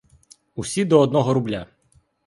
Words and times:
Усі 0.55 0.85
до 0.85 0.99
одного 0.99 1.33
рубля! 1.33 1.67